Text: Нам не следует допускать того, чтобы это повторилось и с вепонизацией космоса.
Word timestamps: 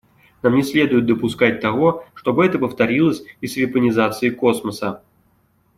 Нам 0.41 0.55
не 0.55 0.63
следует 0.63 1.05
допускать 1.05 1.59
того, 1.61 2.05
чтобы 2.15 2.43
это 2.43 2.57
повторилось 2.57 3.21
и 3.39 3.45
с 3.45 3.55
вепонизацией 3.55 4.33
космоса. 4.33 5.03